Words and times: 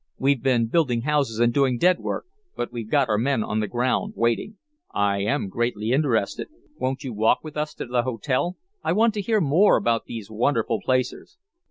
We've 0.17 0.41
been 0.41 0.65
building 0.65 1.01
houses 1.01 1.37
and 1.39 1.53
doing 1.53 1.77
dead 1.77 1.99
work, 1.99 2.25
but 2.55 2.71
we've 2.73 2.89
got 2.89 3.07
our 3.07 3.19
men 3.19 3.43
on 3.43 3.59
the 3.59 3.67
ground, 3.67 4.13
waiting." 4.17 4.57
"I 4.91 5.19
am 5.19 5.47
greatly 5.47 5.91
interested. 5.91 6.47
Won't 6.79 7.03
you 7.03 7.13
walk 7.13 7.43
with 7.43 7.55
us 7.55 7.75
to 7.75 7.85
the 7.85 8.01
hotel? 8.01 8.57
I 8.83 8.93
want 8.93 9.13
to 9.13 9.21
hear 9.21 9.39
more 9.39 9.77
about 9.77 10.05
these 10.05 10.31
wonderful 10.31 10.79
placers." 10.83 11.37